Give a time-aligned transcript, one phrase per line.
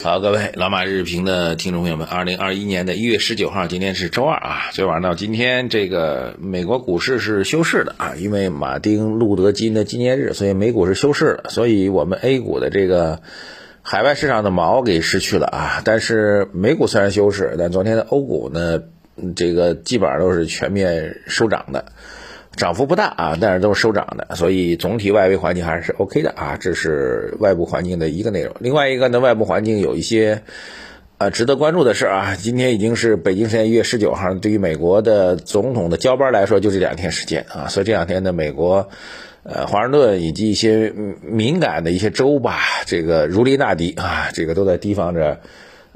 [0.00, 4.70] 好，各位老马日评的听众朋友们，二零二一年的一月十九号，今天是周二啊。
[4.70, 11.50] 昨天晚上到今天，这个美国股市是休市的啊，因为马丁路德金的纪念日，所以美股是休市的。
[11.50, 13.22] 所以我们 A 股的这个
[13.82, 15.82] 海外市场的毛给失去了啊。
[15.84, 18.80] 但是美股虽然休市，但昨天的欧股呢，
[19.34, 21.86] 这个基本上都是全面收涨的。
[22.58, 26.58] 涨幅不大啊，但是都是收涨的，所以总体外围环境还是 OK 的啊。
[26.60, 28.54] 这是外部环境的一个内容。
[28.58, 30.42] 另外一个呢，外部环境有一些
[31.16, 32.36] 呃值得关注的事啊。
[32.36, 37.68] 今天已经是北京时间一月十九号，对于美国的总统的交班来说，就这两天时间啊。
[37.68, 38.88] 所以这两天呢，美国
[39.44, 45.40] 呃华盛顿以及一些敏感的一些州吧，这个如临大敌啊，这个都在提防着。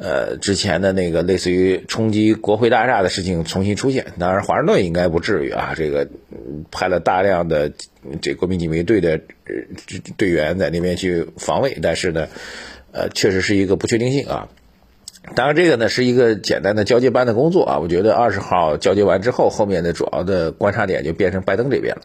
[0.03, 5.75] 呃，之前的那个类似于冲击国会大厦的事情重新出现，当然华盛顿应该不至于啊。
[5.77, 6.09] 这个
[6.73, 7.71] 派了大量的
[8.21, 9.21] 这国民警卫队的
[10.17, 12.27] 队员在那边去防卫，但是呢，
[12.91, 14.49] 呃，确实是一个不确定性啊。
[15.37, 17.79] 当然，这个呢是一个简单的交接班的工作啊。
[17.79, 22.03] 我觉得二十号交接完之后，后面的主要的观察点就变成拜登这边了。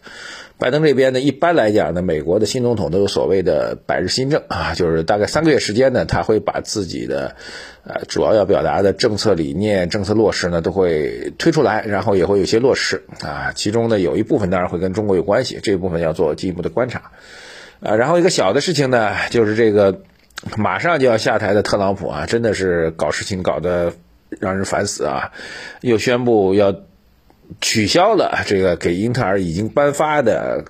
[0.60, 7.36] 拜登这边呢，一般来讲呢，美国的新总统都有所谓的百日新政啊，就是大概三个月时间呢，他会把自己的
[7.84, 13.52] 呃主要要表达的政策理念、政策落实呢，都会推出来，然后也会有些落实啊。
[13.56, 17.12] 其中呢，有一部分当然会跟中国有关系，这一部分要做进一步的观察
[17.80, 17.96] 啊。
[17.96, 20.02] 然后一个小的事情呢，就是这个。
[20.56, 23.94] 马上就要下台的特朗普啊，真的是搞事情搞得
[24.40, 25.32] 让人烦死啊！
[25.82, 26.76] 又宣布要
[27.60, 30.66] 取消了这个给英特尔已经颁发的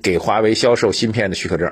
[0.00, 1.70] 给华为销售芯片的许可证。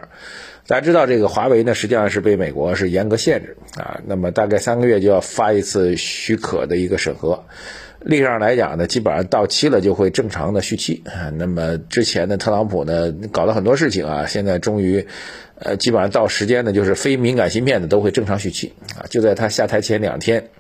[0.67, 4.01] 大家知道，这个华为呢，实际上是被美国是严格限制啊。
[4.07, 7.43] 那么大概三个月就要发一次许可的一个审核。
[8.01, 11.03] 历史上来讲呢，基本上到期了就会正常的续期。
[11.37, 15.07] 那么之前的特朗普呢，搞了很多事情啊，现在终于。
[15.61, 19.07] 呃，基本上到时间呢，就是非敏感芯片的都会正常续期啊。
[19.11, 20.51] 就在他下台前两天，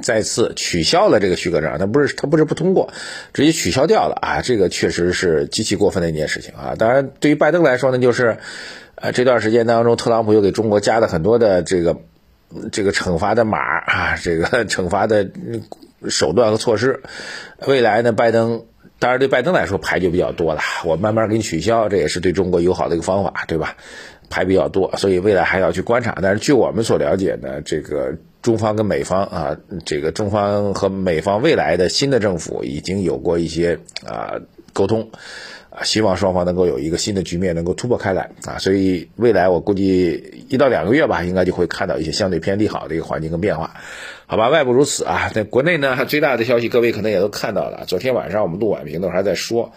[0.00, 1.78] 再次取消了这个许可证。
[1.78, 2.92] 他不是他不是不通过，
[3.34, 4.40] 直接取消掉了啊。
[4.40, 6.74] 这个确实是极其过分的一件事情啊。
[6.78, 8.38] 当然，对于拜登来说呢，就是
[8.94, 11.98] 呃这段时间当中，特朗普又给中国加了很多的这个
[12.72, 15.28] 这个惩罚的码啊，这个惩罚的
[16.08, 17.02] 手段和措施。
[17.66, 18.64] 未来呢，拜登。
[18.98, 20.60] 当然，对拜登来说牌就比较多了。
[20.84, 23.76] 我慢慢给你取消，这也是对中国友好的一个方法，对吧？
[24.28, 26.18] 牌比较多，所以未来还要去观察。
[26.20, 34.40] 但是据我们所了解呢，这个中方跟美方啊，这个中方和美方未来的新的政府已经有过一些啊
[34.72, 35.10] 沟通。
[35.68, 38.56] 啊，希望双方能够有一个新的局面，能够突破开来啊！
[38.56, 43.74] 所以未来我估计一到两个月吧，应该就会看到一些相对偏利好的一个环境跟变化，
[44.26, 44.48] 好吧？
[44.48, 47.84] 外部如此啊，在国内呢，最大的消息各位可能也都看到了。
[47.86, 49.72] 昨天晚上我们录晚评的时候还在说，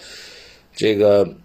[0.76, 1.36] 这个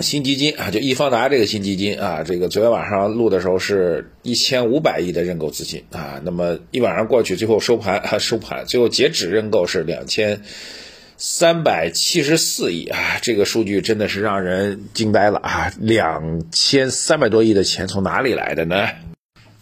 [0.00, 10.42] 新基金啊，就易方达这个新基金啊，这个昨天晚上录的时候是一千五百亿的认购资金啊，那么一晚上过去，最后收盘啊收盘，最后截止认购是两千。
[11.16, 15.72] 三百七十四亿啊，这个数据真的是让人惊呆了啊！
[15.78, 18.88] 两千三百多亿的钱从哪里来的呢？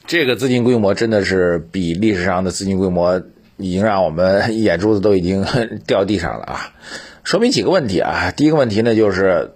[0.07, 3.23] 这个资金规模真的是比历史上的资金规模
[3.57, 5.47] 已经让我们眼珠子都已经
[5.87, 6.73] 掉地上了啊！
[7.25, 9.53] 说明几个问题啊，第一个问题呢就是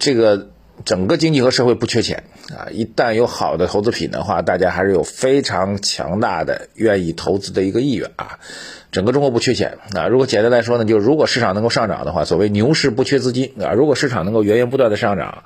[0.00, 0.48] 这个
[0.84, 2.24] 整个经济和社会不缺钱
[2.54, 8.38] 啊，一旦有好的投资品的话，大家还是有非常强大的愿意投资的一个意愿啊。
[8.90, 10.06] 整个中国不缺钱啊！
[10.06, 13.72] 如果简单来说呢，就是如果市场能够上涨的话，所谓牛市不缺资金啊。
[13.72, 15.44] 如果市场能够源源不断的上涨，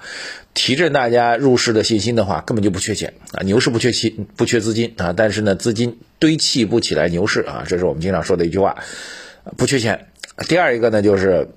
[0.52, 3.44] 提振大家入市的信心的话，根本就不缺钱啊。
[3.44, 8.78] 牛市不缺钱，不缺资金啊，但是呢，资金堆砌不起来牛市啊，这是我们经常说的一句话，
[9.56, 10.08] 不缺钱。
[10.48, 11.48] 第二一个呢，就是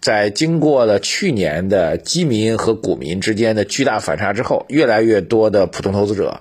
[0.00, 6.40] 在经过了去年的基民和股民之间的巨大反差之后，越来越多的普通投资者。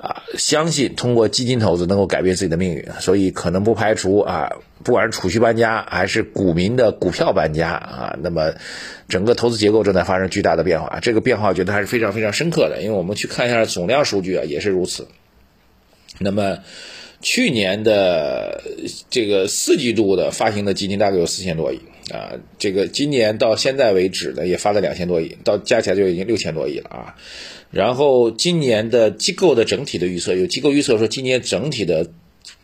[0.00, 4.52] 啊，相信通过基金投资能够改变自己的命运，所以可能不排除啊，
[4.84, 8.52] 不管是储蓄搬家还是股民的股票搬家啊，那么
[9.08, 11.00] 整个投资结构正在发生巨大的变化。
[11.00, 15.08] 这个变化我觉得还是非常非常深刻的，因为我们去看一下总量数据啊，也是如此。
[16.20, 16.58] 那么
[17.20, 18.62] 去年的
[19.10, 21.80] 这个四季度的发行的基金大概有四千多亿
[22.10, 27.14] 啊，这个今年到现在为止呢，也发了两千多亿，到加起来就已经六千多亿了啊。
[27.70, 32.10] 然后今年的机构的整体的预测，有机构预测说，今年整体的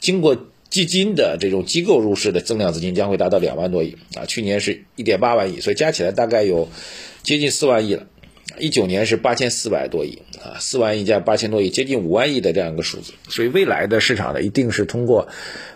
[0.00, 0.37] 经过
[0.70, 6.69] 基金的这种机构入市的增量资金将会达到两万多亿啊，去年是一点八万亿，所以加起来大概有
[7.23, 8.06] 接近四万亿了。
[8.58, 13.12] 一九年是八千四百多亿啊，四万亿加八千多亿，接近五万亿的这样一个数字。
[13.29, 15.29] 所以未来的市场呢，一定是通过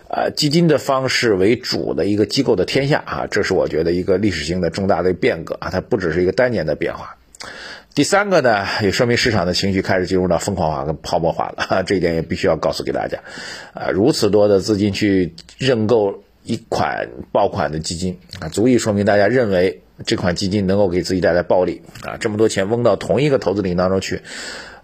[0.07, 7.17] 啊基金的方式为主的一个机构的天下啊，这是我觉得一个历史性的重大的变革啊，它不只是一个单年的变化。
[7.95, 13.19] 第三个呢，也说明市场的情绪开始进入到疯狂化跟泡沫化了，这一点也必须要告诉给大家。
[13.73, 24.21] 啊，如此多的资金去认购一款爆款的基金啊，足以说明大家认为这款基金能够给自己带来暴利啊，这么多钱翁到同一个投资领域当中去。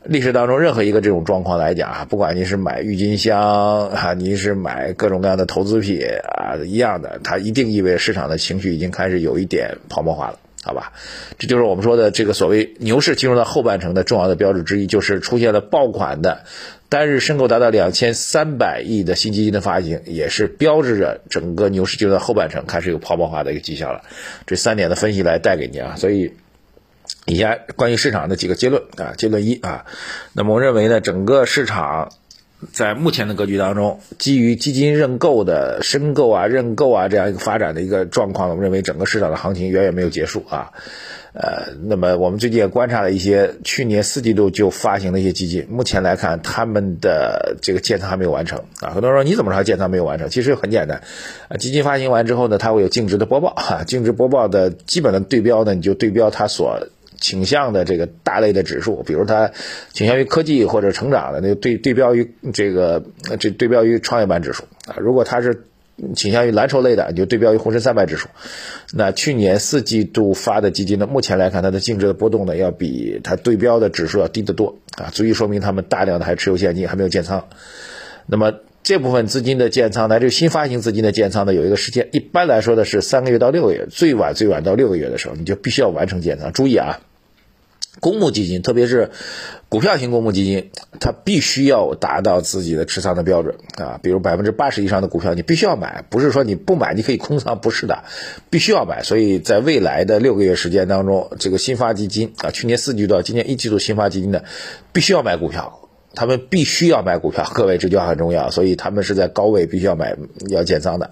[0.08, 10.94] 历史当中任何一个这种状况来讲啊，不管你是买郁金香啊，你是买各种各样的投资品啊，一样的，它一定意味着市场的情绪已经开始有一点泡沫化了，好吧？
[11.38, 16.44] 这就是我们说的这个所谓牛市进入到后半程的重要的标志之一，就是出现了爆款的
[16.90, 24.02] 单日申购达到两千三百亿的新基金的发行，也是标志着整个牛市进入到后半程开始有泡沫化的一个迹象了。
[24.48, 26.34] 这三点的分析来带给你啊，所以。
[27.28, 29.86] 以下关于市场的几个结论啊，结论一啊，
[30.34, 32.12] 那么我认为呢，整个市场
[32.72, 40.72] 在目前的格局当中，基于基金认购的申购啊、认购啊这样一个发展的一个状况，我们认为整个市场的行情远远没有结束啊。
[41.34, 48.92] 呃，那么我们最近也观察了一些去年四季度就发行的一些基金，目前来看他们的这个建仓还没有完成啊。
[48.92, 50.30] 很多人说你怎么知道建仓没有完成？
[50.30, 51.02] 其实很简单，
[51.60, 56.88] 基金发行完之后呢，它会有净值的播报哈，净值播报的基本的对标呢，你就对标它所。
[57.20, 59.52] 倾向的这个大类的指数，比如它
[59.92, 63.04] 倾向于科技或者成长的，那就对对标于这个
[63.40, 64.96] 这对标于创业板指数啊。
[64.98, 65.66] 如果它是
[66.16, 68.28] 倾向于蓝筹类的，你就对标于沪深三百指数。
[68.94, 77.48] 那去年四季度发的基金呢，目前来看它的净值的波动呢，要比它对标的指数要低得多啊，足以说明他们大量的还持有现金，还没有建仓。
[78.26, 78.54] 那么。
[78.86, 86.54] 这部分资金的建仓，乃至新发行资金的建仓呢，有一个时间，一般来说的是三个月到六个月，最晚最晚到六个月的时候，你就必须要完成建仓。
[86.54, 87.00] 注意啊，
[88.00, 89.10] 公募基金，特别是
[89.70, 98.04] 股票型公募基金，它必须要达到自己的持仓的标准啊，比如百分之八十以上的股票你必须要买，不是说你不买你可以空仓，不是的，
[98.52, 99.02] 必须要买。
[99.02, 104.46] 所以在未来的六个月时间当中，这个新发基金啊，去年四季度到今年一季度新发基金的，
[104.94, 105.85] 必须要买股票。
[106.16, 110.16] 他们必须要买股票，各位这句话很重要，所以他们是在高位必须要买
[110.50, 111.12] 要建仓的，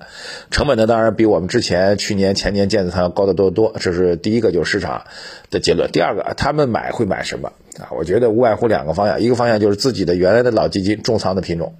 [0.49, 5.03] 成本呢当然比我们之前去年前年建仓要高得多得多，这是第一个就是市场
[5.51, 5.91] 的结论。
[5.91, 7.89] 第二个，他们买会买什么啊？
[7.91, 11.75] 我觉得无外乎两个方向，一个方向就是自己的原来的老基金重仓的品种，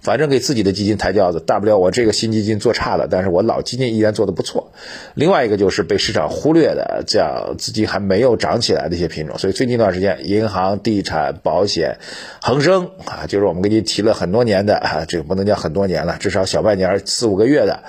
[0.00, 4.72] 反正给自己的基金抬轿子，大不了我这个新基金做差了，但是我老基金依然做的不错。
[5.14, 11.98] 另外一个就是被市场忽略的，这样资金还没有涨起来的一些品种，所以最近一段时间，银行、地产、保险、
[12.42, 12.88] 恒生。
[13.04, 17.84] 啊，就是我们给你提了很多年的啊，这个不能叫很多年了，至少小半年四五个月的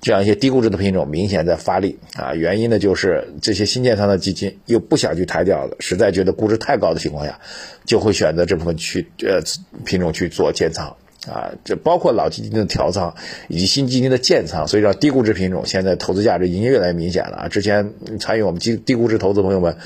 [0.00, 2.34] 这样一些低估值的品种明显在发力啊。
[2.34, 7.38] 原因呢，就是这些新建仓的基金又不想去抬轿子，实在觉得估值太高的情况下，
[7.84, 9.40] 就会选择这部分去呃
[9.84, 10.96] 品种去做建仓
[11.26, 11.52] 啊。
[11.64, 13.14] 这包括老基金的调仓
[13.48, 17.48] 以及新基金的建仓，所以让低估值品种现在投资价值已经越来越明显了啊。
[17.48, 19.76] 之前参与我们低低估值投资朋友们。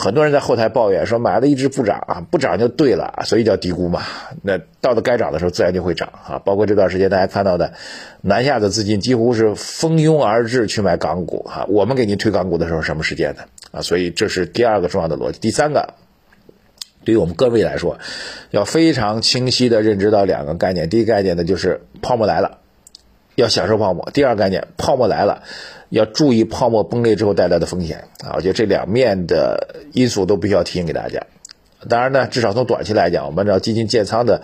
[0.00, 4.04] 很多人在后台抱怨说买了一只不涨啊，不涨就对了，所以叫低估嘛。
[4.42, 6.38] 那到了该涨的时候，自然就会涨啊。
[6.44, 7.72] 包括这段时间大家看到的，
[8.20, 11.66] 南下的资金几乎是蜂拥而至去买港股哈。
[11.68, 13.42] 我们给您推港股的时候什么时间呢？
[13.72, 13.82] 啊？
[13.82, 15.40] 所以这是第二个重要的逻辑。
[15.40, 15.94] 第三个，
[17.08, 17.98] 对于我们各位来说，
[18.50, 20.90] 要非常清晰的认知到两个概念。
[20.90, 22.58] 第一概念呢，就是泡沫来了，
[23.34, 25.42] 要享受泡沫；第二概念，泡沫来了。
[25.88, 28.36] 要注意泡沫崩裂之后带来的风险啊！
[28.36, 31.22] 我觉得这两面的因素都必须要提醒给大家。
[31.88, 34.42] 当然呢，至少从短期来讲，我们按照基金建仓的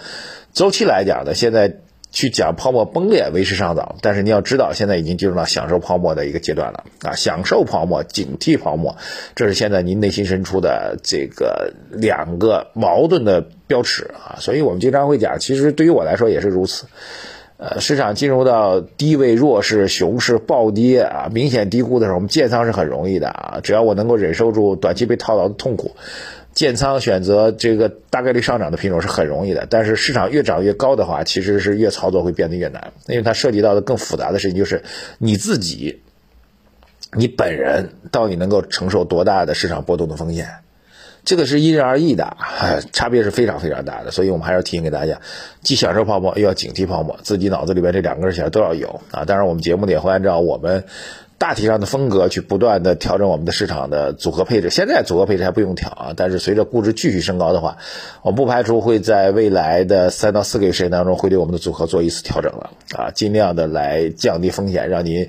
[0.55, 1.81] 周期来讲呢，现在
[2.15, 3.97] 去讲泡沫崩裂为时尚早。
[4.01, 7.13] 但是你要知道，现在已经进入到享受泡沫的一个阶段了啊！
[7.15, 8.97] 享受泡沫，警惕泡沫，
[9.35, 14.39] 这是现在您内心深处的这个两个矛盾的标尺啊！
[14.39, 16.87] 所以我们经常会讲，其实对于我来说也是如此。
[17.57, 23.61] 呃，市场进入到低位弱势、熊市暴跌啊，明显低估的时候，我们建仓是很容易的啊。
[23.63, 25.93] 只要我能够忍受住短期被套牢的痛苦，
[26.55, 29.67] 建仓选择这个大概率上涨的品种是很容易的。
[29.69, 34.83] 但是市场越涨越高的话，其实是越操作会变得越难，因为它涉及到的更复杂的事情就是
[35.19, 36.03] 你自己，
[37.13, 40.49] 你本人到底能够承受多大的市场波动的风险。
[41.25, 42.37] 这个是因人而异的，
[42.93, 45.23] 差别是非常非常大的，所以我们还是要提醒给大家，
[45.63, 49.25] 既享受泡沫，又要警惕泡沫，自己脑子里边这两根弦都要有啊。
[49.25, 50.85] 当然，我们节目也会按照我们
[51.39, 54.71] 大体上的风格去不断的调整我们的市场的组合配置。
[54.71, 57.79] 现在组合配置还不用调啊，但是随着估值继续升高的话，
[58.23, 65.29] 我不排除会在未来的三到四个月时间当中会对我们的组合做一次调整了啊，尽量的来降低风险，让您。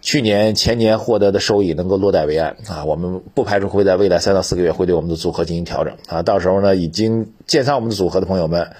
[0.00, 2.84] 去年前年获得的收益能够落袋为安啊！
[2.84, 6.22] 我们不排除会在未来三到四个月会对我们的组合进行调整啊！
[6.22, 8.70] 到时候呢，已经建仓我们的组合的朋友们，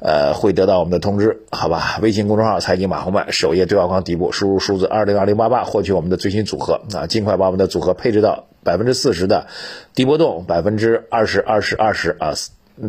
[0.00, 1.98] 呃，会得到我们的通知，好吧？
[2.02, 7.06] 微信公众号“财经马红漫”首页对话框底部输入数字二零二零八八，获取我们的最新组合啊！
[7.06, 9.46] 尽快把我们的组合配置到百分之四十的
[9.94, 12.34] 低波动，百分之二十二十二十啊。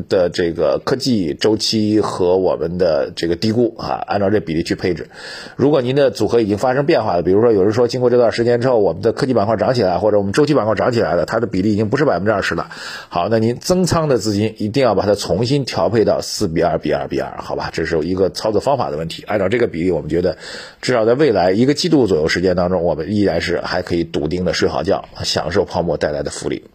[0.10, 5.10] 的这个科技周期和我们的这个低估啊，按照这比例去配置。
[5.56, 12.70] 如果您的组合已经发生变化了，比如说有人说经过这段时间之后，我们的科技板块涨起来，或者我们周期板块涨起来了，它的比例已经不是百分之二十了。
[13.10, 17.70] 好，那您增仓的资金一定要把它重新调配到四比二比二比二，好吧？
[17.72, 19.24] 这是一个操作方法的问题。
[19.24, 20.38] 按照这个比例，我们觉得
[20.82, 26.66] 至少在未来一个季度左右时间当中，我们依然是还可以笃定的睡好觉，享受泡沫带来的福利。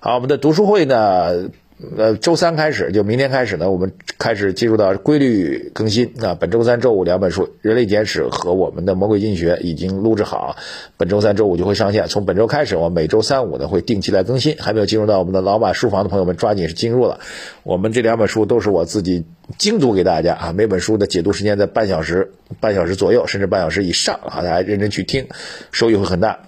[0.00, 1.48] 好，我们的读书会呢？
[1.96, 6.36] 呃，周三开始，就明天开始呢，我们开始进入到规律更新啊。
[6.38, 10.56] 本周三、周五两本书，《人类简史》和我们的《魔鬼经济学》已经录制好，
[10.98, 12.06] 本周三、周五就会上线。
[12.06, 14.56] 从本周开始，我每周三五呢会定期来更新。
[14.58, 17.20] 还没有进入到我们的老马书房的朋友们，抓紧是进入了。
[17.62, 19.24] 我们这两本书都是我自己
[19.56, 25.26] 精读给大家啊，每本书的解读时间在半小时、半小时左右，甚至半小时以上啊，大家认真去听，
[25.72, 26.40] 收益会很大。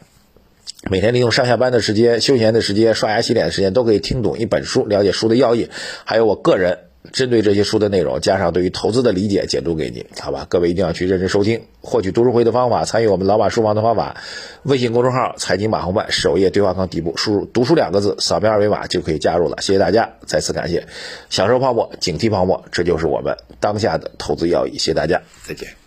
[0.91, 5.71] 每天利用上下班的时间、休闲的时间、刷牙洗脸的时间，都可以听懂一本书，了解书的要义，
[6.05, 6.79] 还有我个人
[7.13, 10.45] 针对这些书的内容，加上对于投资的理解，解读给你，好吧？
[10.49, 14.17] 各位一定要去认真收听，获取读书会的方法，参与我们老马书房的方法，
[14.65, 19.59] 微信公众号“财经马红办”首页对话框底部输入“读书”两个字，扫描二维码就可以加入了。
[19.61, 20.87] 谢谢大家，再次感谢，
[21.31, 24.73] 享受泡沫，警惕泡沫，这就是我们当下的投资要义。
[24.73, 25.82] 谢谢大家，再见。